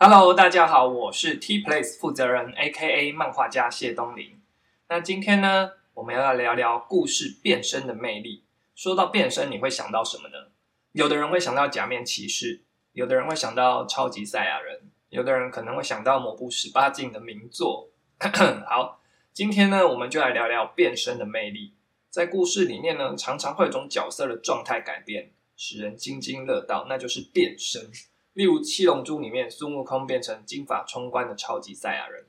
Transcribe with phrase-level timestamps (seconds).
[0.00, 4.40] Hello，大家好，我是 T Place 负责人，A.K.A 漫画家谢东林。
[4.88, 8.44] 那今天呢，我们要来聊聊故事变身的魅力。
[8.76, 10.52] 说到变身，你会想到什么呢？
[10.92, 17.90] 有的人会想到假面骑士，有的人会想到超级赛亚人，有的人可能会想到某部十八禁的名作。
[18.70, 19.00] 好，
[19.32, 21.74] 今天呢，我们就来聊聊变身的魅力。
[22.08, 27.90] 在故事里面呢，常常会有种角色的状态改变，使人津津乐道，那就是变身。
[28.38, 32.24] 例如《七龙珠》里面孙悟空变成金发冲冠的超级赛亚人，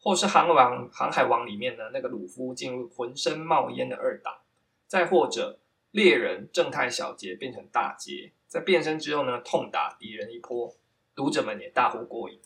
[0.00, 4.38] 或是《航王航海王》里面的那个鲁夫进入浑身冒烟的二档，
[4.86, 5.58] 再或者
[5.90, 10.74] 猎人正太小杰变成大杰，在变身之后呢，痛打敌人一波，
[11.14, 12.40] 读者们也大呼过瘾。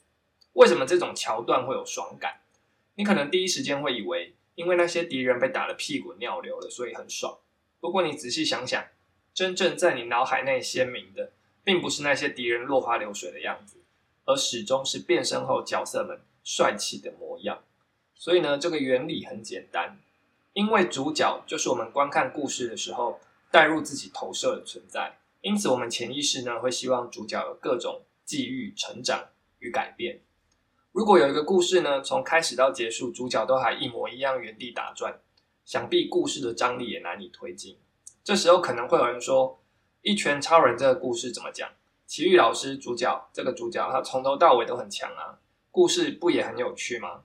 [0.55, 2.41] 为什么这种桥段会有爽感？
[2.96, 7.38] 你可能第一时间会以为，因为那些敌人被打得屁滚尿流了，所以很爽。
[7.78, 8.84] 不过你仔细想想，
[9.33, 11.30] 真正在你脑海内鲜明的。
[11.64, 13.78] 并不是那些敌人落花流水的样子，
[14.27, 17.64] 而始终是变身后角色们帅气的模样。
[18.14, 19.98] 所以呢，这个原理很简单，
[20.53, 23.19] 因为主角就是我们观看故事的时候
[23.50, 30.20] 带入自己投射的存在，因此我们潜意识呢会希望主角有各种际遇、成长与改变。
[30.92, 35.19] 如果有一个故事呢，从开始到结束，主角都还一模一样原地打转，
[35.64, 37.78] 想必故事的张力也难以推进。
[38.22, 39.58] 这时候可能会有人说。
[40.05, 41.66] 一拳超人这个故事怎么讲？
[42.06, 47.22] 奇遇老师主角这个主角，他从头到尾都很强啊，故事不也很有趣吗？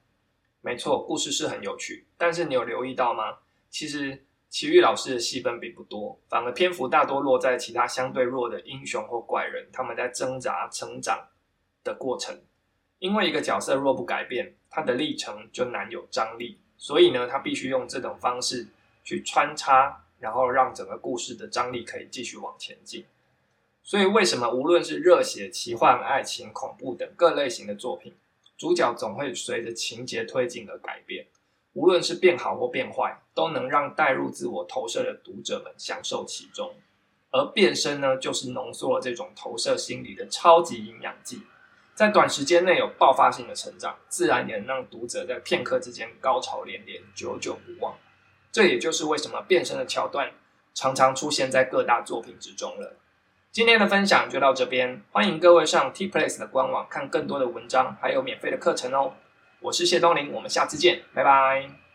[0.62, 3.40] 没错，故事是很有趣，但是你有留意到吗？
[3.70, 11.28] 其实奇遇老师的戏份并不多，反而篇幅大多落在其他相对弱的英雄或怪人，他们在挣扎成长
[11.84, 12.42] 的过程。
[13.00, 18.66] 因为一个角色若不改变，他的历程就难有张力，所以呢，他必须用这种方式
[19.04, 20.06] 去穿插。
[20.20, 23.06] 然后让整个故事的张力可以继续往前进。
[23.82, 28.14] 所以，为什么无论是热血、奇幻、爱情、恐怖等各类型的作品，
[28.58, 31.28] 主角总会随着情节推进而改变？
[31.74, 36.76] 无论是变好或变坏，都能让带入自我投射的读者们享受其中。
[37.32, 41.44] 而变身呢，就是浓缩了这种投射心理的超级营养剂，
[41.94, 47.96] 在短时间内有爆发性的成长，自然也能让读者在片刻之间高潮连连，久久不忘。
[48.52, 50.32] 这也就是为什么变身的桥段
[50.74, 52.96] 常常出现在各大作品之中了。
[53.52, 59.14] 今天的分享就到这边，欢迎各位上 T Place 的官网看更多的文章，还有免费的课程哦。
[59.60, 61.89] 我是谢东林，我们下次见，拜拜。